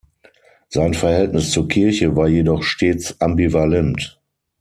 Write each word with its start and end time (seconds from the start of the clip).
Sein 0.69 0.95
Verhältnis 0.95 1.51
zur 1.51 1.67
Kirche 1.67 2.15
war 2.15 2.27
jedoch 2.27 2.63
stets 2.63 3.21
ambivalent. 3.21 4.19